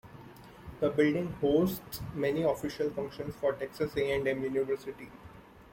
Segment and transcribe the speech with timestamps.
[0.79, 5.11] The building hosts many official functions for Texas A and M University.